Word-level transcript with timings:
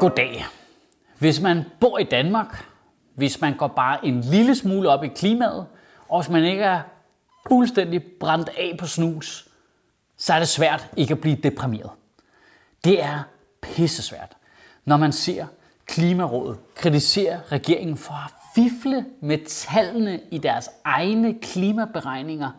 Goddag. 0.00 0.44
Hvis 1.18 1.40
man 1.40 1.64
bor 1.80 1.98
i 1.98 2.04
Danmark, 2.04 2.66
hvis 3.14 3.40
man 3.40 3.56
går 3.56 3.66
bare 3.66 4.06
en 4.06 4.20
lille 4.20 4.54
smule 4.54 4.88
op 4.88 5.04
i 5.04 5.08
klimaet, 5.08 5.66
og 6.08 6.22
hvis 6.22 6.30
man 6.30 6.44
ikke 6.44 6.62
er 6.62 6.80
fuldstændig 7.48 8.02
brændt 8.20 8.48
af 8.48 8.76
på 8.78 8.86
snus, 8.86 9.48
så 10.16 10.34
er 10.34 10.38
det 10.38 10.48
svært 10.48 10.88
ikke 10.96 11.12
at 11.12 11.20
blive 11.20 11.36
deprimeret. 11.36 11.90
Det 12.84 13.02
er 13.02 13.22
pissesvært, 13.62 14.36
når 14.84 14.96
man 14.96 15.12
ser 15.12 15.46
Klimarådet 15.86 16.58
kritisere 16.74 17.40
regeringen 17.52 17.96
for 17.96 18.14
at 18.14 18.32
fifle 18.54 19.06
med 19.20 19.38
tallene 19.46 20.20
i 20.30 20.38
deres 20.38 20.70
egne 20.84 21.34
klimaberegninger, 21.42 22.50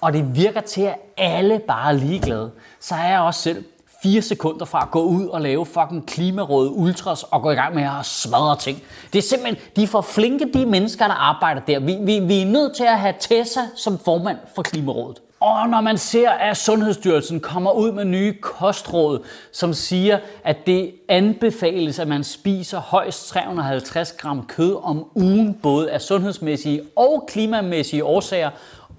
og 0.00 0.12
det 0.12 0.36
virker 0.36 0.60
til, 0.60 0.82
at 0.82 0.96
alle 1.16 1.58
bare 1.58 1.88
er 1.88 1.92
ligeglade, 1.96 2.52
så 2.80 2.94
er 2.94 3.08
jeg 3.08 3.20
også 3.20 3.40
selv 3.42 3.64
fire 4.04 4.22
sekunder 4.22 4.64
fra 4.64 4.82
at 4.82 4.90
gå 4.90 5.02
ud 5.02 5.26
og 5.26 5.40
lave 5.40 5.66
fucking 5.66 6.06
klimaråd 6.06 6.70
ultras 6.74 7.22
og 7.22 7.42
gå 7.42 7.50
i 7.50 7.54
gang 7.54 7.74
med 7.74 7.82
at 7.82 8.06
smadre 8.06 8.56
ting. 8.58 8.82
Det 9.12 9.18
er 9.18 9.22
simpelthen, 9.22 9.56
de 9.76 9.82
er 9.82 9.86
for 9.86 10.00
flinke, 10.00 10.48
de 10.54 10.66
mennesker, 10.66 11.06
der 11.06 11.14
arbejder 11.14 11.60
der. 11.60 11.78
Vi, 11.78 11.96
vi, 12.00 12.18
vi 12.18 12.42
er 12.42 12.46
nødt 12.46 12.76
til 12.76 12.84
at 12.84 12.98
have 12.98 13.14
Tessa 13.20 13.60
som 13.76 13.98
formand 13.98 14.38
for 14.54 14.62
Klimarådet. 14.62 15.20
Og 15.40 15.68
når 15.68 15.80
man 15.80 15.98
ser, 15.98 16.30
at 16.30 16.56
Sundhedsstyrelsen 16.56 17.40
kommer 17.40 17.70
ud 17.70 17.92
med 17.92 18.04
nye 18.04 18.32
kostråd, 18.40 19.18
som 19.52 19.74
siger, 19.74 20.18
at 20.44 20.66
det 20.66 20.92
anbefales, 21.08 21.98
at 21.98 22.08
man 22.08 22.24
spiser 22.24 22.80
højst 22.80 23.28
350 23.28 24.12
gram 24.12 24.46
kød 24.46 24.76
om 24.82 25.04
ugen, 25.14 25.54
både 25.62 25.90
af 25.90 26.00
sundhedsmæssige 26.00 26.82
og 26.96 27.24
klimamæssige 27.28 28.04
årsager, 28.04 28.50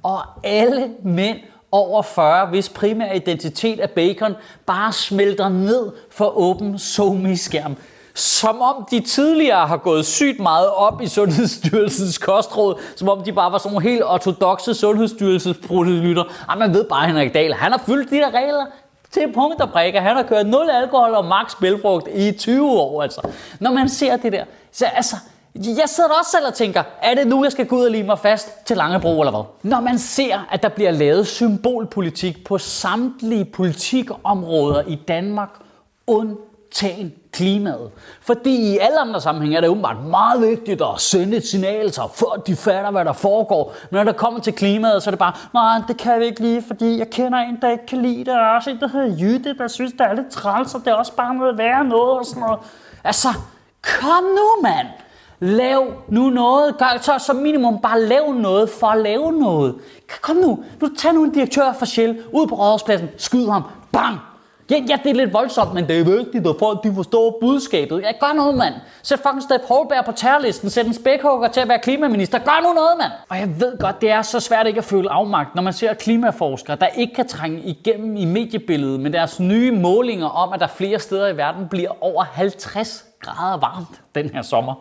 og 0.04 0.22
alle 0.44 0.90
mænd 1.04 1.38
over 1.72 2.02
40, 2.02 2.48
hvis 2.48 2.70
primære 2.70 3.16
identitet 3.16 3.84
er 3.84 3.88
bacon, 3.88 4.36
bare 4.66 4.94
smelter 4.94 5.50
ned 5.50 5.92
for 6.12 6.38
åben 6.38 6.80
somi-skærm. 6.80 7.76
Som 8.14 8.62
om 8.62 8.88
de 8.92 9.00
tidligere 9.00 9.68
har 9.68 9.78
gået 9.78 10.06
sygt 10.06 10.40
meget 10.40 10.70
op 10.70 11.02
i 11.02 11.08
Sundhedsstyrelsens 11.08 12.18
kostråd, 12.18 12.80
som 12.96 13.10
om 13.10 13.24
de 13.24 13.34
bare 13.34 13.52
var 13.52 13.58
sådan 13.58 13.74
nogle 13.74 13.90
helt 13.90 14.04
ortodoxe 14.04 14.74
Sundhedsstyrelsesprotolytter. 14.74 16.24
Ej, 16.50 16.56
man 16.56 16.74
ved 16.74 16.84
bare, 16.84 17.08
Henrik 17.08 17.34
Dahl, 17.34 17.54
han 17.54 17.72
har 17.72 17.82
fyldt 17.86 18.10
de 18.10 18.16
der 18.16 18.32
regler 18.34 18.66
til 19.12 19.34
punkt 19.34 19.62
og 19.62 19.70
prikker. 19.70 20.02
Han 20.02 20.16
har 20.16 20.24
kørt 20.24 20.46
0 20.46 20.70
alkohol 20.70 21.16
og 21.16 21.26
max 21.26 21.52
spilfrugt 21.52 22.08
i 22.16 22.32
20 22.32 22.72
år, 22.72 23.04
altså. 23.04 23.22
Når 23.60 23.72
man 23.72 23.90
ser 23.90 24.18
det 24.18 24.32
der, 24.32 24.44
så 24.72 24.86
altså, 24.86 25.16
jeg 25.56 25.90
sidder 25.90 26.10
også 26.20 26.32
selv 26.32 26.48
og 26.48 26.54
tænker, 26.54 26.84
er 27.02 27.16
det 27.16 27.28
nu, 27.28 27.44
jeg 27.44 27.52
skal 27.52 27.66
gå 27.66 27.76
ud 27.76 27.86
og 27.86 27.92
lige 27.92 28.04
mig 28.04 28.20
fast 28.20 28.66
til 28.66 28.78
Langebro 28.78 29.22
eller 29.22 29.32
hvad? 29.32 29.72
Når 29.72 29.80
man 29.80 30.00
ser, 30.00 30.48
at 30.52 30.64
der 30.64 30.70
bliver 30.70 30.92
lavet 30.92 31.28
symbolpolitik 31.28 32.46
på 32.46 32.58
samtlige 32.58 33.46
politikområder 33.46 34.84
i 34.88 34.96
Danmark, 34.96 35.50
undtagen 36.08 37.14
klimaet. 37.32 37.92
Fordi 38.22 38.74
i 38.74 38.78
alle 38.78 39.00
andre 39.00 39.22
sammenhænge 39.22 39.58
er 39.58 39.62
det 39.62 39.70
åbenbart 39.70 40.04
meget 40.06 40.42
vigtigt 40.42 40.82
at 40.82 41.02
sende 41.02 41.38
et 41.38 41.48
signal, 41.48 41.94
så 41.94 42.08
folk 42.14 42.48
de 42.48 42.56
fatter, 42.56 42.92
hvad 42.92 43.06
der 43.06 43.14
foregår. 43.14 43.74
Men 43.92 43.98
når 43.98 44.04
det 44.04 44.16
kommer 44.16 44.40
til 44.40 44.54
klimaet, 44.54 45.04
så 45.04 45.10
er 45.10 45.12
det 45.12 45.20
bare, 45.20 45.34
nej, 45.54 45.82
det 45.88 45.98
kan 45.98 46.20
vi 46.20 46.26
ikke 46.26 46.42
lige, 46.42 46.64
fordi 46.68 46.98
jeg 46.98 47.10
kender 47.10 47.40
en, 47.40 47.58
der 47.62 47.70
ikke 47.72 47.86
kan 47.86 48.02
lide 48.02 48.18
det. 48.18 48.26
Der 48.26 48.40
er 48.40 48.56
også 48.56 48.70
en, 48.70 48.80
der 48.80 48.88
hedder 48.88 49.18
Jytte, 49.18 49.58
der 49.58 49.68
synes, 49.68 49.92
det 49.92 50.02
er 50.02 50.14
lidt 50.14 50.30
træls, 50.32 50.76
og 50.76 50.82
det 50.86 50.88
er 50.88 50.96
også 50.96 51.14
bare 51.14 51.36
noget 51.36 51.58
værre 51.58 51.84
noget 51.84 52.20
og 52.20 52.26
sådan 52.26 52.42
noget. 52.42 52.60
Altså, 53.04 53.28
kom 53.82 54.24
nu, 54.24 54.62
mand! 54.64 54.88
Lav 55.40 55.94
nu 56.10 56.30
noget. 56.30 56.78
Gør, 56.78 57.00
så 57.02 57.24
som 57.26 57.36
minimum 57.36 57.80
bare 57.82 58.02
lav 58.02 58.34
noget 58.34 58.70
for 58.70 58.88
at 58.88 59.02
lave 59.02 59.32
noget. 59.32 59.76
Kom 60.22 60.36
nu. 60.36 60.64
Nu 60.82 60.90
tag 60.98 61.14
nu 61.14 61.24
en 61.24 61.32
direktør 61.32 61.74
for 61.74 61.86
Shell 61.86 62.24
ud 62.34 62.48
på 62.48 62.56
rådhuspladsen. 62.56 63.10
Skyd 63.18 63.48
ham. 63.48 63.64
Bang. 63.92 64.20
Ja, 64.70 64.76
ja, 64.90 64.98
det 65.04 65.10
er 65.10 65.14
lidt 65.14 65.34
voldsomt, 65.34 65.74
men 65.74 65.88
det 65.88 66.00
er 66.00 66.04
vigtigt, 66.04 66.48
at 66.48 66.56
folk 66.60 66.84
de 66.84 66.94
forstår 66.96 67.38
budskabet. 67.42 68.02
Ja, 68.02 68.12
gør 68.28 68.34
noget, 68.34 68.56
mand. 68.58 68.74
Sæt 69.04 69.20
fucking 69.20 69.44
Steff 69.44 69.64
Holberg 69.68 70.06
på 70.06 70.12
terrorlisten. 70.12 70.70
Sæt 70.70 70.86
en 70.86 70.94
spækhugger 70.94 71.48
til 71.48 71.62
at 71.62 71.68
være 71.70 71.80
klimaminister. 71.80 72.40
Gør 72.40 72.62
nu 72.64 72.74
noget, 72.74 72.92
mand. 73.00 73.12
Og 73.30 73.38
jeg 73.38 73.60
ved 73.60 73.78
godt, 73.80 74.02
det 74.02 74.12
er 74.12 74.22
så 74.22 74.40
svært 74.40 74.68
ikke 74.68 74.78
at 74.78 74.84
føle 74.84 75.10
afmagt, 75.10 75.56
når 75.56 75.62
man 75.62 75.74
ser 75.74 75.94
klimaforskere, 75.94 76.76
der 76.76 76.88
ikke 76.88 77.14
kan 77.14 77.28
trænge 77.28 77.62
igennem 77.62 78.16
i 78.16 78.26
mediebilledet 78.26 79.00
med 79.00 79.12
deres 79.12 79.40
nye 79.40 79.72
målinger 79.72 80.28
om, 80.28 80.54
at 80.54 80.60
der 80.60 80.68
flere 80.68 81.00
steder 81.00 81.28
i 81.28 81.38
verden 81.38 81.68
bliver 81.68 82.04
over 82.04 82.24
50 82.24 83.06
grader 83.22 83.58
varmt 83.58 84.02
den 84.16 84.30
her 84.30 84.42
sommer. 84.42 84.74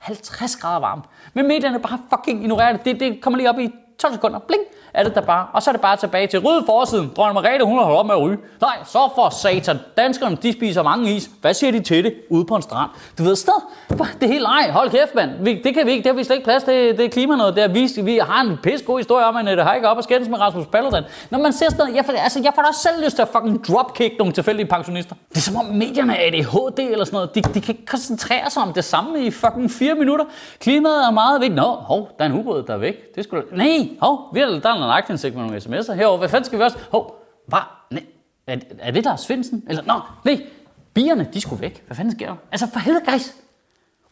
50 0.00 0.56
grader 0.56 0.80
varmt. 0.80 1.04
Men 1.34 1.48
medierne 1.48 1.78
bare 1.78 1.98
fucking 2.10 2.42
ignorerer 2.42 2.72
det. 2.76 2.84
Det, 2.84 3.00
det 3.00 3.22
kommer 3.22 3.36
lige 3.36 3.50
op 3.50 3.58
i 3.58 3.70
12 3.98 4.14
sekunder. 4.14 4.38
Bling 4.38 4.62
er 4.94 5.02
det 5.02 5.14
der 5.14 5.20
bare. 5.20 5.46
Og 5.52 5.62
så 5.62 5.70
er 5.70 5.72
det 5.72 5.80
bare 5.80 5.96
tilbage 5.96 6.26
til 6.26 6.40
rød 6.40 6.62
forsiden. 6.66 7.12
Dronning 7.16 7.34
Margrethe, 7.34 7.64
hun 7.66 7.78
har 7.78 7.84
holdt 7.84 7.98
op 7.98 8.06
med 8.06 8.14
at 8.14 8.20
ryge. 8.22 8.38
Nej, 8.60 8.76
så 8.84 8.98
for 9.14 9.28
satan. 9.30 9.78
Danskerne, 9.96 10.36
de 10.36 10.52
spiser 10.52 10.82
mange 10.82 11.12
is. 11.12 11.30
Hvad 11.40 11.54
siger 11.54 11.72
de 11.72 11.80
til 11.80 12.04
det 12.04 12.14
ude 12.30 12.44
på 12.44 12.56
en 12.56 12.62
strand? 12.62 12.90
Du 13.18 13.22
ved, 13.22 13.36
sted. 13.36 13.52
Det 13.90 14.22
er 14.22 14.26
helt 14.26 14.46
ej. 14.46 14.70
Hold 14.70 14.90
kæft, 14.90 15.14
mand. 15.14 15.30
Vi, 15.40 15.60
det 15.64 15.74
kan 15.74 15.86
vi 15.86 15.90
ikke. 15.90 16.02
Det 16.02 16.12
har 16.12 16.16
vi 16.16 16.24
slet 16.24 16.36
ikke 16.36 16.44
plads 16.44 16.62
til. 16.62 16.74
Det 16.74 17.04
er 17.04 17.08
klima 17.08 17.36
noget. 17.36 17.56
Det 17.56 17.64
er, 17.64 17.68
vi, 17.68 17.88
vi 18.02 18.18
har 18.18 18.40
en 18.40 18.58
pis 18.62 18.82
god 18.82 18.98
historie 18.98 19.26
om, 19.26 19.36
at 19.36 19.46
det 19.46 19.64
har 19.64 19.74
ikke 19.74 19.88
op 19.88 19.96
og 19.96 20.04
skændes 20.04 20.28
med 20.28 20.40
Rasmus 20.40 20.66
Paludan. 20.66 21.04
Når 21.30 21.38
man 21.38 21.52
ser 21.52 21.70
sådan 21.70 21.78
noget, 21.78 21.96
jeg, 21.96 22.04
får, 22.04 22.12
altså, 22.12 22.40
jeg 22.44 22.52
får 22.54 22.62
da 22.62 22.68
også 22.68 22.80
selv 22.80 23.04
lyst 23.04 23.16
til 23.16 23.22
at 23.22 23.28
fucking 23.28 23.66
dropkick 23.68 24.18
nogle 24.18 24.32
tilfældige 24.32 24.66
pensionister. 24.66 25.14
Det 25.28 25.36
er 25.36 25.40
som 25.40 25.56
om 25.56 25.64
medierne 25.64 26.16
er 26.16 26.26
ADHD 26.26 26.78
eller 26.78 27.04
sådan 27.04 27.16
noget. 27.16 27.34
De, 27.34 27.42
de 27.42 27.60
kan 27.60 27.74
ikke 27.74 27.86
koncentrere 27.86 28.50
sig 28.50 28.62
om 28.62 28.72
det 28.72 28.84
samme 28.84 29.20
i 29.20 29.30
fucking 29.30 29.70
fire 29.70 29.94
minutter. 29.94 30.24
Klimaet 30.60 31.06
er 31.06 31.10
meget 31.10 31.40
vigtigt. 31.40 31.56
Nå, 31.56 31.62
hov, 31.62 32.10
der 32.18 32.24
er 32.24 32.28
en 32.28 32.34
ubåd, 32.40 32.62
der 32.62 32.74
er 32.74 32.78
væk. 32.78 33.14
Det 33.14 33.24
skulle 33.24 33.42
Nej, 33.52 33.88
hov, 34.00 34.28
vi 34.32 34.40
er, 34.40 34.46
der 34.46 34.74
er 34.74 34.79
en 34.84 34.90
aktindsigt 34.90 35.34
med 35.34 35.42
nogle 35.42 35.58
sms'er 35.58 35.92
herover. 35.92 36.18
Hvad 36.18 36.28
fanden 36.28 36.44
skal 36.44 36.58
vi 36.58 36.64
også? 36.64 36.78
Hov, 36.90 37.24
hvad? 37.46 37.58
Nej, 37.90 38.04
er, 38.46 38.56
er 38.78 38.90
det 38.90 39.04
der 39.04 39.16
Svendsen? 39.16 39.64
Eller, 39.68 39.82
nå, 39.82 40.00
nej, 40.24 40.46
bierne, 40.94 41.28
de 41.34 41.40
skulle 41.40 41.62
væk. 41.62 41.82
Hvad 41.86 41.96
fanden 41.96 42.14
sker 42.14 42.26
der? 42.26 42.36
Altså, 42.52 42.66
for 42.72 42.78
helvede, 42.80 43.04
guys. 43.12 43.34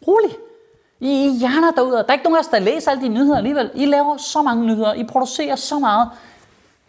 Rolig. 0.06 0.30
I, 1.00 1.26
I 1.26 1.38
hjerner 1.38 1.70
derude. 1.70 1.96
Der 1.96 2.04
er 2.08 2.12
ikke 2.12 2.24
nogen 2.24 2.36
af 2.36 2.40
os, 2.40 2.46
der 2.46 2.58
læser 2.58 2.90
alle 2.90 3.02
de 3.02 3.08
nyheder 3.08 3.36
alligevel. 3.36 3.70
I 3.74 3.86
laver 3.86 4.16
så 4.16 4.42
mange 4.42 4.66
nyheder. 4.66 4.94
I 4.94 5.04
producerer 5.04 5.56
så 5.56 5.78
meget. 5.78 6.08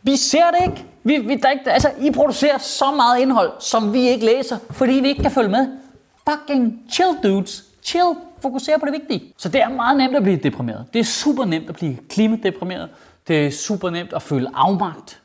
Vi 0.01 0.15
ser 0.15 0.51
det 0.51 0.59
ikke. 0.65 0.85
Vi, 1.03 1.17
vi, 1.17 1.35
der 1.35 1.49
ikke 1.49 1.71
altså, 1.71 1.91
I 1.99 2.11
producerer 2.11 2.57
så 2.57 2.91
meget 2.91 3.19
indhold, 3.19 3.51
som 3.59 3.93
vi 3.93 4.07
ikke 4.07 4.25
læser, 4.25 4.57
fordi 4.71 4.93
vi 4.93 5.07
ikke 5.07 5.21
kan 5.21 5.31
følge 5.31 5.49
med. 5.49 5.67
Fucking 6.29 6.81
chill, 6.91 7.17
dudes. 7.23 7.63
Chill 7.83 8.15
fokusere 8.41 8.79
på 8.79 8.85
det 8.85 8.93
vigtige. 8.93 9.33
Så 9.37 9.49
det 9.49 9.61
er 9.61 9.69
meget 9.69 9.97
nemt 9.97 10.15
at 10.15 10.23
blive 10.23 10.37
deprimeret. 10.37 10.85
Det 10.93 10.99
er 10.99 11.03
super 11.03 11.45
nemt 11.45 11.69
at 11.69 11.75
blive 11.75 11.97
klimadeprimeret. 12.09 12.89
Det 13.27 13.47
er 13.47 13.51
super 13.51 13.89
nemt 13.89 14.13
at 14.13 14.21
føle 14.21 14.49
afmagt. 14.53 15.21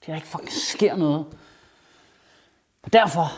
Det 0.00 0.12
er 0.12 0.16
ikke 0.16 0.26
fucking 0.26 0.52
sker 0.52 0.96
noget. 0.96 1.24
Og 2.82 2.92
derfor 2.92 3.32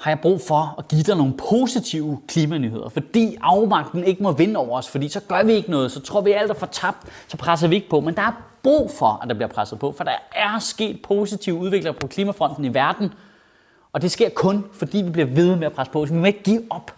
har 0.00 0.10
jeg 0.10 0.20
brug 0.20 0.40
for 0.40 0.74
at 0.78 0.88
give 0.88 1.02
dig 1.02 1.16
nogle 1.16 1.34
positive 1.48 2.20
klimanyheder, 2.28 2.88
fordi 2.88 3.36
afmagten 3.40 4.04
ikke 4.04 4.22
må 4.22 4.32
vinde 4.32 4.56
over 4.56 4.78
os, 4.78 4.88
fordi 4.88 5.08
så 5.08 5.20
gør 5.20 5.42
vi 5.42 5.52
ikke 5.52 5.70
noget, 5.70 5.92
så 5.92 6.00
tror 6.00 6.20
vi 6.20 6.32
alt 6.32 6.50
er 6.50 6.54
fortabt, 6.54 7.06
så 7.28 7.36
presser 7.36 7.68
vi 7.68 7.74
ikke 7.74 7.88
på. 7.88 8.00
Men 8.00 8.14
der 8.16 8.22
er 8.22 8.32
brug 8.62 8.90
for, 8.90 9.20
at 9.22 9.28
der 9.28 9.34
bliver 9.34 9.48
presset 9.48 9.78
på, 9.78 9.92
for 9.92 10.04
der 10.04 10.12
er 10.34 10.58
sket 10.58 11.02
positive 11.02 11.56
udviklinger 11.56 12.00
på 12.00 12.06
klimafronten 12.06 12.64
i 12.64 12.74
verden, 12.74 13.12
og 13.92 14.02
det 14.02 14.10
sker 14.10 14.28
kun, 14.28 14.64
fordi 14.72 15.02
vi 15.02 15.10
bliver 15.10 15.26
ved 15.26 15.56
med 15.56 15.66
at 15.66 15.72
presse 15.72 15.92
på. 15.92 16.06
Så 16.06 16.12
vi 16.12 16.18
må 16.18 16.26
ikke 16.26 16.42
give 16.42 16.62
op. 16.70 16.97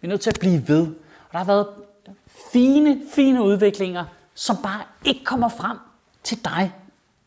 Vi 0.00 0.06
er 0.06 0.08
nødt 0.08 0.20
til 0.20 0.30
at 0.30 0.38
blive 0.40 0.68
ved. 0.68 0.86
Og 0.86 1.32
der 1.32 1.38
har 1.38 1.44
været 1.44 1.66
fine, 2.52 3.00
fine 3.14 3.42
udviklinger, 3.42 4.04
som 4.34 4.56
bare 4.62 4.82
ikke 5.04 5.24
kommer 5.24 5.48
frem 5.48 5.76
til 6.22 6.44
dig 6.44 6.72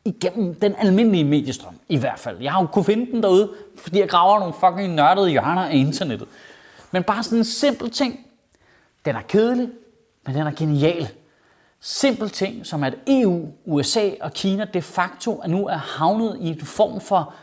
igennem 0.06 0.56
den 0.56 0.75
almindelige 0.78 1.23
mediestrøm, 1.23 1.75
i 1.89 1.97
hvert 1.97 2.19
fald. 2.19 2.41
Jeg 2.41 2.51
har 2.51 2.62
jo 2.62 2.67
kunnet 2.67 2.85
finde 2.85 3.12
den 3.12 3.23
derude, 3.23 3.51
fordi 3.78 4.00
jeg 4.00 4.09
graver 4.09 4.39
nogle 4.39 4.53
fucking 4.53 4.94
nørdede 4.94 5.29
hjørner 5.29 5.62
af 5.62 5.75
internettet. 5.75 6.28
Men 6.91 7.03
bare 7.03 7.23
sådan 7.23 7.38
en 7.38 7.45
simpel 7.45 7.91
ting. 7.91 8.19
Den 9.06 9.16
er 9.16 9.22
kedelig, 9.22 9.69
men 10.25 10.35
den 10.35 10.47
er 10.47 10.51
genial. 10.51 11.09
Simpel 11.80 12.30
ting, 12.30 12.65
som 12.65 12.83
at 12.83 12.95
EU, 13.07 13.48
USA 13.65 14.09
og 14.21 14.33
Kina 14.33 14.65
de 14.65 14.81
facto 14.81 15.42
er 15.44 15.48
nu 15.48 15.68
er 15.68 15.77
havnet 15.77 16.38
i 16.42 16.48
en 16.48 16.62
form 16.62 17.01
for 17.01 17.33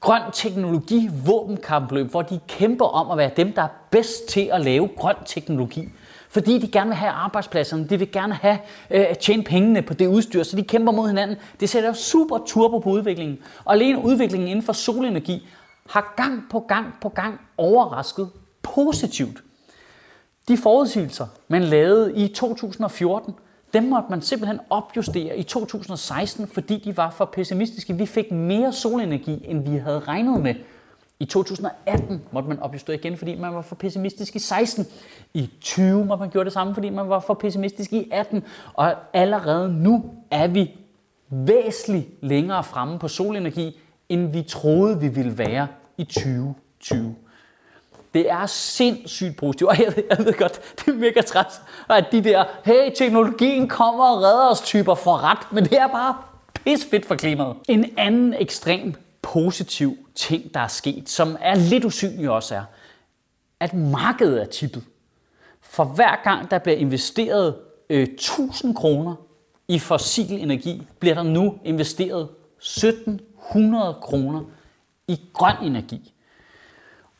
grøn 0.00 0.22
teknologi 0.32 1.10
våbenkampløb, 1.26 2.10
hvor 2.10 2.22
de 2.22 2.40
kæmper 2.48 2.84
om 2.84 3.10
at 3.10 3.18
være 3.18 3.30
dem, 3.36 3.52
der 3.52 3.62
er 3.62 3.68
bedst 3.90 4.28
til 4.28 4.50
at 4.52 4.60
lave 4.60 4.88
grøn 4.96 5.16
teknologi 5.26 5.88
fordi 6.28 6.58
de 6.58 6.68
gerne 6.68 6.88
vil 6.88 6.96
have 6.96 7.10
arbejdspladserne, 7.10 7.88
de 7.88 7.98
vil 7.98 8.12
gerne 8.12 8.34
have 8.34 8.58
øh, 8.90 9.14
tjene 9.20 9.42
pengene 9.42 9.82
på 9.82 9.94
det 9.94 10.06
udstyr, 10.06 10.42
så 10.42 10.56
de 10.56 10.62
kæmper 10.62 10.92
mod 10.92 11.08
hinanden. 11.08 11.36
Det 11.60 11.68
sætter 11.68 11.92
super 11.92 12.38
turbo 12.46 12.78
på 12.78 12.90
udviklingen. 12.90 13.38
Og 13.64 13.74
alene 13.74 14.04
udviklingen 14.04 14.48
inden 14.48 14.64
for 14.64 14.72
solenergi 14.72 15.48
har 15.90 16.14
gang 16.16 16.44
på 16.50 16.60
gang 16.60 16.94
på 17.02 17.08
gang 17.08 17.40
overrasket 17.56 18.30
positivt. 18.62 19.42
De 20.48 20.56
forudsigelser, 20.56 21.26
man 21.48 21.62
lavede 21.62 22.16
i 22.16 22.28
2014, 22.28 23.34
dem 23.72 23.84
måtte 23.84 24.10
man 24.10 24.22
simpelthen 24.22 24.60
opjustere 24.70 25.38
i 25.38 25.42
2016, 25.42 26.46
fordi 26.46 26.78
de 26.78 26.96
var 26.96 27.10
for 27.10 27.24
pessimistiske. 27.24 27.94
Vi 27.94 28.06
fik 28.06 28.32
mere 28.32 28.72
solenergi, 28.72 29.44
end 29.44 29.70
vi 29.70 29.76
havde 29.76 29.98
regnet 29.98 30.40
med. 30.40 30.54
I 31.20 31.24
2018 31.24 32.22
måtte 32.32 32.48
man 32.48 32.60
opjustere 32.60 32.96
igen, 32.96 33.16
fordi 33.16 33.34
man 33.34 33.54
var 33.54 33.62
for 33.62 33.76
pessimistisk 33.76 34.36
i 34.36 34.38
16. 34.38 34.86
I 35.34 35.50
20 35.60 36.04
måtte 36.04 36.20
man 36.20 36.30
gøre 36.30 36.44
det 36.44 36.52
samme, 36.52 36.74
fordi 36.74 36.90
man 36.90 37.08
var 37.08 37.20
for 37.20 37.34
pessimistisk 37.34 37.92
i 37.92 38.08
18. 38.12 38.44
Og 38.74 38.94
allerede 39.12 39.72
nu 39.72 40.04
er 40.30 40.48
vi 40.48 40.70
væsentligt 41.30 42.08
længere 42.20 42.64
fremme 42.64 42.98
på 42.98 43.08
solenergi, 43.08 43.80
end 44.08 44.32
vi 44.32 44.42
troede, 44.42 45.00
vi 45.00 45.08
ville 45.08 45.38
være 45.38 45.66
i 45.98 46.04
2020. 46.04 47.14
Det 48.18 48.30
er 48.30 48.46
sindssygt 48.46 49.36
positivt. 49.36 49.70
Og 49.70 49.78
jeg 49.78 49.92
ved, 49.96 50.04
jeg 50.10 50.18
ved 50.18 50.32
godt, 50.38 50.60
det 50.78 50.88
er 50.88 50.96
mega 50.96 51.20
træt, 51.20 51.60
at 51.90 52.04
de 52.12 52.24
der, 52.24 52.44
hey, 52.64 52.90
teknologien 52.96 53.68
kommer 53.68 54.04
og 54.04 54.16
redder 54.16 54.50
os 54.50 54.60
typer 54.60 54.94
for 54.94 55.22
ret. 55.22 55.52
Men 55.52 55.64
det 55.64 55.72
er 55.72 55.86
bare 55.86 56.16
pis 56.64 56.86
fedt 56.90 57.06
for 57.06 57.14
klimaet. 57.14 57.56
En 57.68 57.98
anden 57.98 58.34
ekstrem 58.34 58.94
positiv 59.22 59.96
ting, 60.14 60.54
der 60.54 60.60
er 60.60 60.68
sket, 60.68 61.08
som 61.08 61.36
er 61.40 61.54
lidt 61.54 61.84
usynlig 61.84 62.30
også 62.30 62.54
er, 62.54 62.62
at 63.60 63.74
markedet 63.74 64.42
er 64.42 64.46
tippet. 64.46 64.84
For 65.60 65.84
hver 65.84 66.22
gang 66.24 66.50
der 66.50 66.58
bliver 66.58 66.76
investeret 66.76 67.54
øh, 67.90 68.02
1000 68.02 68.74
kroner 68.74 69.14
i 69.68 69.78
fossil 69.78 70.42
energi, 70.42 70.86
bliver 70.98 71.14
der 71.14 71.22
nu 71.22 71.58
investeret 71.64 72.28
1700 72.58 73.98
kroner 74.02 74.44
i 75.08 75.20
grøn 75.32 75.56
energi. 75.62 76.12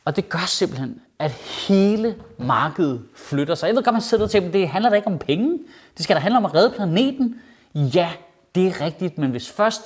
Og 0.05 0.15
det 0.15 0.29
gør 0.29 0.45
simpelthen, 0.47 1.01
at 1.19 1.31
hele 1.67 2.15
markedet 2.37 3.01
flytter 3.15 3.55
sig. 3.55 3.67
Jeg 3.67 3.75
ved 3.75 3.83
godt, 3.83 3.93
man 3.93 4.01
sidder 4.01 4.23
og 4.23 4.31
tænker, 4.31 4.51
det 4.51 4.69
handler 4.69 4.89
da 4.89 4.95
ikke 4.95 5.07
om 5.07 5.19
penge. 5.19 5.59
Det 5.97 6.03
skal 6.03 6.15
da 6.15 6.21
handle 6.21 6.37
om 6.37 6.45
at 6.45 6.55
redde 6.55 6.73
planeten. 6.75 7.41
Ja, 7.75 8.09
det 8.55 8.67
er 8.67 8.81
rigtigt, 8.81 9.17
men 9.17 9.31
hvis 9.31 9.49
først 9.49 9.81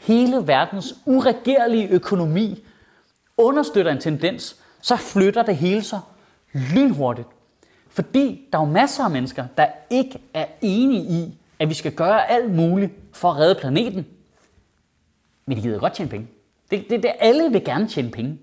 hele 0.00 0.46
verdens 0.46 0.94
uregerlige 1.06 1.88
økonomi 1.88 2.64
understøtter 3.36 3.92
en 3.92 4.00
tendens, 4.00 4.56
så 4.80 4.96
flytter 4.96 5.42
det 5.42 5.56
hele 5.56 5.82
sig 5.82 6.00
lynhurtigt. 6.52 7.28
Fordi 7.88 8.48
der 8.52 8.58
er 8.58 8.62
jo 8.62 8.68
masser 8.72 9.04
af 9.04 9.10
mennesker, 9.10 9.46
der 9.56 9.66
ikke 9.90 10.18
er 10.34 10.46
enige 10.60 11.02
i, 11.02 11.38
at 11.58 11.68
vi 11.68 11.74
skal 11.74 11.92
gøre 11.92 12.30
alt 12.30 12.54
muligt 12.54 12.92
for 13.12 13.30
at 13.30 13.36
redde 13.36 13.60
planeten. 13.60 14.06
Men 15.46 15.56
de 15.56 15.62
gider 15.62 15.78
godt 15.78 15.94
tjene 15.94 16.10
penge. 16.10 16.28
Det, 16.70 16.90
det, 16.90 17.02
det, 17.02 17.12
alle 17.18 17.52
vil 17.52 17.64
gerne 17.64 17.88
tjene 17.88 18.10
penge. 18.10 18.38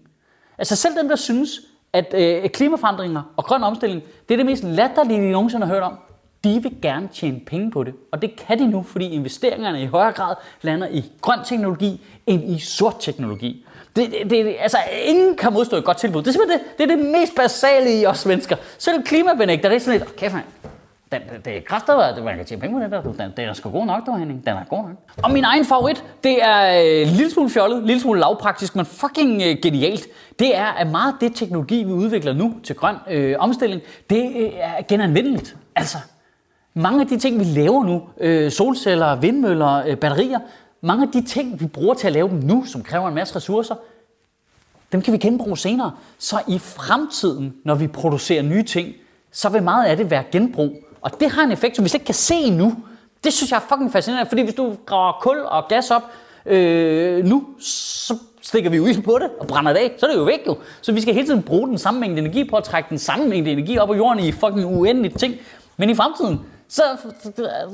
Altså 0.64 0.76
selv 0.76 0.98
dem, 0.98 1.10
der 1.10 1.16
synes, 1.16 1.62
at 1.94 2.14
øh, 2.18 2.50
klimaforandringer 2.50 3.22
og 3.38 3.44
grøn 3.44 3.64
omstilling, 3.64 4.04
det 4.30 4.34
er 4.34 4.38
det 4.38 4.46
mest 4.46 4.64
latterlige, 4.64 5.20
vi 5.20 5.32
nogensinde 5.32 5.66
har 5.66 5.74
hørt 5.74 5.84
om, 5.84 5.94
de 6.44 6.60
vil 6.64 6.72
gerne 6.82 7.10
tjene 7.14 7.40
penge 7.40 7.72
på 7.72 7.84
det. 7.84 7.94
Og 8.12 8.22
det 8.22 8.36
kan 8.36 8.60
de 8.60 8.68
nu, 8.68 8.84
fordi 8.84 9.10
investeringerne 9.10 9.82
i 9.82 9.86
højere 9.86 10.12
grad 10.12 10.36
lander 10.62 10.88
i 10.88 11.04
grøn 11.22 11.40
teknologi 11.46 12.02
end 12.28 12.52
i 12.52 12.60
sort 12.60 12.96
teknologi. 13.00 13.66
Det, 13.96 14.12
det, 14.12 14.30
det, 14.30 14.56
altså, 14.60 14.78
ingen 15.06 15.38
kan 15.38 15.54
modstå 15.54 15.78
et 15.78 15.84
godt 15.84 15.98
tilbud. 15.98 16.22
Det 16.22 16.28
er 16.28 16.32
simpelthen 16.32 16.60
det, 16.60 16.78
det, 16.78 16.92
er 16.92 16.96
det 16.96 17.06
mest 17.06 17.36
basale 17.36 18.02
i 18.02 18.06
os 18.06 18.26
mennesker. 18.26 18.56
Selv 18.78 19.04
klimabenægter, 19.04 19.70
det 19.70 19.76
er 19.76 19.80
sådan 19.80 20.00
lidt, 20.00 20.10
okay, 20.10 20.32
man, 20.32 20.42
den, 21.14 21.42
det 21.46 21.58
er 21.58 21.62
kraftigt, 21.62 21.98
at 21.98 22.24
man 22.24 22.36
kan 22.36 22.46
tjene 22.46 22.62
penge 22.62 22.76
på 22.76 22.84
den 22.84 22.92
der. 22.92 23.02
Den, 23.02 23.34
den 23.38 23.50
er 23.50 23.54
sgu 23.54 23.70
god 23.70 23.86
nok, 23.86 24.06
der 24.06 24.18
Henning. 24.18 24.46
Den 24.46 24.54
er 24.54 24.64
god 24.70 24.84
nok. 24.84 24.92
Og 25.24 25.32
min 25.32 25.44
egen 25.44 25.66
favorit, 25.66 26.04
det 26.24 26.44
er 26.44 26.82
øh, 26.82 27.08
en 27.08 27.16
lille 27.16 27.32
smule 27.32 27.50
fjollet, 27.50 27.84
lille 27.84 28.02
smule 28.02 28.20
lavpraktisk, 28.20 28.76
men 28.76 28.86
fucking 28.86 29.42
øh, 29.42 29.58
genialt. 29.64 30.08
Det 30.40 30.58
er, 30.58 30.66
at 30.66 30.88
meget 30.88 31.14
af 31.14 31.18
det 31.22 31.36
teknologi, 31.36 31.84
vi 31.84 31.92
udvikler 31.92 32.34
nu 32.34 32.54
til 32.64 32.76
grøn 32.76 32.96
øh, 33.10 33.36
omstilling, 33.40 33.82
det 34.10 34.36
øh, 34.36 34.50
er 34.56 34.82
genanvendeligt. 34.88 35.56
Altså, 35.76 35.98
mange 36.74 37.02
af 37.02 37.08
de 37.08 37.18
ting, 37.18 37.40
vi 37.40 37.44
laver 37.44 37.84
nu, 37.84 38.02
øh, 38.18 38.52
solceller, 38.52 39.16
vindmøller, 39.16 39.84
øh, 39.88 39.98
batterier, 39.98 40.40
mange 40.82 41.04
af 41.04 41.12
de 41.12 41.22
ting, 41.22 41.60
vi 41.60 41.68
bruger 41.68 41.94
til 41.94 42.08
at 42.08 42.14
lave 42.14 42.30
dem 42.30 42.38
nu, 42.38 42.66
som 42.66 42.84
kræver 42.84 43.08
en 43.08 43.16
masse 43.16 43.36
ressourcer, 43.36 43.76
dem 44.92 45.02
kan 45.02 45.14
vi 45.14 45.18
genbruge 45.18 45.58
senere. 45.58 45.92
Så 46.18 46.42
i 46.48 46.60
fremtiden, 46.60 47.56
når 47.66 47.76
vi 47.76 47.88
producerer 47.88 48.42
nye 48.42 48.64
ting, 48.64 48.94
så 49.32 49.50
vil 49.50 49.64
meget 49.64 49.86
af 49.86 49.98
det 49.98 50.10
være 50.10 50.24
genbrug. 50.32 50.74
Og 51.04 51.20
det 51.20 51.32
har 51.32 51.44
en 51.44 51.52
effekt, 51.52 51.76
som 51.76 51.86
vi 51.86 51.90
slet 51.90 52.00
ikke 52.00 52.06
kan 52.06 52.16
se 52.16 52.50
nu. 52.50 52.76
Det 53.24 53.34
synes 53.34 53.52
jeg 53.52 53.58
er 53.58 53.66
fucking 53.70 53.92
fascinerende, 53.92 54.30
fordi 54.30 54.42
hvis 54.42 54.56
du 54.56 54.76
graver 54.86 55.14
kul 55.22 55.38
og 55.40 55.68
gas 55.70 55.92
op 55.92 56.04
øh, 56.46 57.26
nu, 57.26 57.46
så 57.60 58.18
stikker 58.42 58.70
vi 58.70 58.78
jo 58.78 58.86
ild 58.86 59.04
på 59.04 59.18
det 59.22 59.30
og 59.40 59.48
brænder 59.48 59.74
det 59.74 59.80
af, 59.80 59.92
så 59.98 60.06
er 60.06 60.10
det 60.10 60.18
jo 60.18 60.24
væk 60.24 60.40
jo. 60.48 60.58
Så 60.82 60.92
vi 60.92 61.02
skal 61.02 61.14
hele 61.14 61.28
tiden 61.28 61.44
bruge 61.44 61.68
den 61.68 61.78
samme 61.78 62.00
mængde 62.00 62.20
energi 62.20 62.44
på 62.50 62.56
at 62.56 62.64
trække 62.64 62.90
den 62.90 63.00
samme 63.00 63.28
mængde 63.28 63.52
energi 63.52 63.78
op 63.78 63.92
af 63.92 63.98
jorden 63.98 64.20
i 64.20 64.32
fucking 64.32 64.66
uendelige 64.66 65.18
ting. 65.18 65.36
Men 65.78 65.90
i 65.90 65.96
fremtiden, 65.96 66.40
så, 66.70 66.84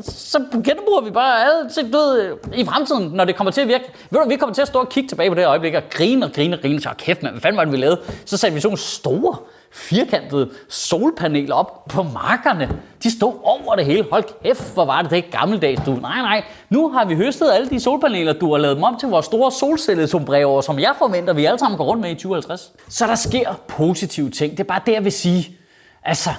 så 0.04 0.40
genbruger 0.54 1.02
vi 1.02 1.12
bare 1.12 1.44
alt 1.44 1.94
du 1.94 1.98
ved, 1.98 2.38
i 2.54 2.66
fremtiden, 2.66 3.10
når 3.10 3.26
det 3.26 3.36
kommer 3.36 3.52
til 3.52 3.62
at 3.62 3.68
virke. 3.68 3.94
Ved 4.10 4.22
du, 4.22 4.30
vi 4.30 4.36
kommer 4.36 4.54
til 4.54 4.62
at 4.62 4.68
stå 4.68 4.80
og 4.80 4.90
kigge 4.90 5.10
tilbage 5.10 5.30
på 5.30 5.36
det 5.36 5.44
her 5.44 5.50
øjeblik 5.50 5.74
og 5.74 5.84
grine 5.90 6.26
og 6.26 6.32
grine 6.34 6.56
og 6.56 6.62
grine. 6.62 6.82
Så 6.82 6.90
kæft, 6.98 7.24
man, 7.24 7.32
hvad 7.32 7.42
fanden 7.42 7.58
var 7.58 7.64
det, 7.64 7.74
vi 7.74 7.78
lavede? 7.78 8.02
Så 8.26 8.38
satte 8.38 8.56
vi 8.56 8.62
sådan 8.62 8.78
store, 8.78 9.38
firkantede 9.72 10.50
solpaneler 10.70 11.56
op 11.56 11.86
på 11.86 12.04
markerne. 12.04 12.80
De 13.04 13.18
stod 13.18 13.34
over 13.44 13.76
det 13.76 13.86
hele. 13.86 14.06
Hold 14.12 14.24
kæft, 14.44 14.74
hvor 14.74 14.86
var 14.86 15.02
det 15.02 15.12
det 15.12 15.32
gammeldags, 15.32 15.82
du. 15.86 15.92
Nej, 15.92 16.22
nej. 16.22 16.44
Nu 16.70 16.90
har 16.90 17.06
vi 17.06 17.16
høstet 17.16 17.52
alle 17.52 17.70
de 17.70 17.80
solpaneler, 17.80 18.34
du 18.34 18.52
har 18.52 18.58
lavet 18.58 18.76
dem 18.76 18.84
om 18.84 18.98
til 19.00 19.10
vores 19.10 19.26
store 19.26 19.52
solcellesombrever, 19.52 20.62
som 20.62 20.80
jeg 20.80 20.94
forventer, 20.98 21.34
vi 21.34 21.46
alle 21.46 21.60
sammen 21.60 21.78
går 21.78 21.86
rundt 21.86 22.02
med 22.02 22.12
i 22.12 22.16
2050. 22.16 22.72
Så 22.90 23.08
der 23.08 23.16
sker 23.16 23.54
positive 23.68 24.30
ting. 24.30 24.52
Det 24.52 24.60
er 24.60 24.64
bare 24.68 24.82
det, 24.86 24.94
jeg 24.94 25.04
vil 25.04 25.12
sige. 25.12 25.58
Altså, 26.04 26.30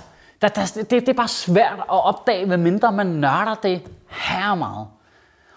der, 0.42 0.48
der, 0.48 0.72
det, 0.76 0.90
det 0.90 1.08
er 1.08 1.12
bare 1.12 1.28
svært 1.28 1.78
at 1.78 2.04
opdage, 2.04 2.46
medmindre 2.46 2.92
man 2.92 3.06
nørder 3.06 3.54
det 3.62 3.82
her 4.08 4.54
meget. 4.54 4.86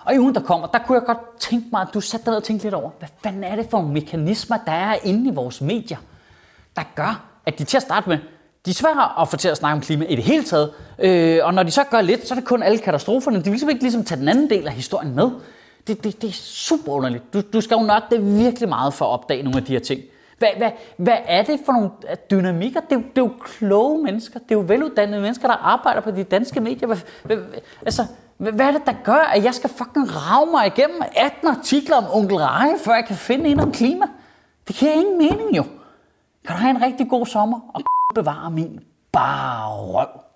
Og 0.05 0.15
i 0.15 0.19
ugen, 0.19 0.35
der 0.35 0.41
kommer, 0.41 0.67
der 0.67 0.79
kunne 0.79 0.97
jeg 0.97 1.05
godt 1.05 1.37
tænke 1.39 1.67
mig, 1.71 1.81
at 1.81 1.87
du 1.93 2.01
satte 2.01 2.25
dig 2.25 2.31
ned 2.31 2.37
og 2.37 2.43
tænkte 2.43 2.65
lidt 2.65 2.75
over, 2.75 2.89
hvad 2.99 3.09
fanden 3.23 3.43
er 3.43 3.55
det 3.55 3.67
for 3.69 3.77
nogle 3.77 3.93
mekanismer, 3.93 4.57
der 4.65 4.71
er 4.71 4.97
inde 5.03 5.31
i 5.31 5.33
vores 5.33 5.61
medier, 5.61 5.97
der 6.75 6.81
gør, 6.95 7.32
at 7.45 7.59
de 7.59 7.63
til 7.63 7.77
at 7.77 7.83
starte 7.83 8.09
med, 8.09 8.17
de 8.65 8.69
er 8.71 8.75
svære 8.75 9.21
at 9.21 9.27
få 9.29 9.37
til 9.37 9.49
at 9.49 9.57
snakke 9.57 9.75
om 9.75 9.81
klima 9.81 10.05
i 10.05 10.15
det 10.15 10.23
hele 10.23 10.43
taget. 10.43 10.71
Øh, 10.99 11.39
og 11.43 11.53
når 11.53 11.63
de 11.63 11.71
så 11.71 11.83
gør 11.83 12.01
lidt, 12.01 12.27
så 12.27 12.33
er 12.33 12.39
det 12.39 12.47
kun 12.47 12.63
alle 12.63 12.79
katastroferne. 12.79 13.37
De 13.37 13.49
vil 13.49 13.59
simpelthen 13.59 13.69
ikke 13.69 13.83
ligesom 13.83 14.03
tage 14.03 14.19
den 14.19 14.27
anden 14.27 14.49
del 14.49 14.67
af 14.67 14.73
historien 14.73 15.15
med. 15.15 15.29
Det, 15.87 16.03
det, 16.03 16.21
det 16.21 16.27
er 16.27 16.33
super 16.33 16.91
underligt. 16.91 17.33
Du, 17.33 17.41
du 17.53 17.61
skal 17.61 17.75
jo 17.75 17.81
nok 17.81 18.03
det 18.11 18.37
virkelig 18.37 18.69
meget 18.69 18.93
for 18.93 19.05
at 19.05 19.09
opdage 19.09 19.43
nogle 19.43 19.57
af 19.57 19.65
de 19.65 19.73
her 19.73 19.79
ting. 19.79 20.01
Hvad, 20.37 20.49
hvad, 20.57 20.71
hvad 20.97 21.17
er 21.25 21.43
det 21.43 21.59
for 21.65 21.73
nogle 21.73 21.89
dynamikker? 22.31 22.79
Det 22.79 22.91
er, 22.91 22.97
det 22.97 23.17
er 23.17 23.21
jo 23.21 23.31
kloge 23.41 24.03
mennesker. 24.03 24.39
Det 24.39 24.51
er 24.51 24.55
jo 24.55 24.65
veluddannede 24.67 25.21
mennesker, 25.21 25.47
der 25.47 25.55
arbejder 25.55 26.01
på 26.01 26.11
de 26.11 26.23
danske 26.23 26.59
medier. 26.59 26.87
Hvad, 26.87 26.97
hvad, 27.23 27.37
altså, 27.85 28.05
hvad 28.37 28.65
er 28.67 28.71
det, 28.71 28.81
der 28.85 28.93
gør, 29.03 29.31
at 29.35 29.43
jeg 29.43 29.53
skal 29.53 29.69
fucking 29.69 30.07
rave 30.15 30.51
mig 30.51 30.67
igennem 30.67 31.01
18 31.15 31.47
artikler 31.47 31.95
om 31.95 32.05
onkel 32.11 32.37
Reje, 32.37 32.79
før 32.79 32.93
jeg 32.93 33.05
kan 33.05 33.15
finde 33.15 33.49
en 33.49 33.59
om 33.59 33.71
klima? 33.71 34.05
Det 34.67 34.75
giver 34.75 34.91
ingen 34.91 35.17
mening 35.17 35.57
jo. 35.57 35.63
Kan 36.45 36.55
du 36.55 36.61
have 36.61 36.69
en 36.69 36.81
rigtig 36.81 37.09
god 37.09 37.25
sommer 37.25 37.59
og 37.73 37.81
bevare 38.15 38.51
min 38.51 38.79
bare 39.11 39.67
røv. 39.69 40.32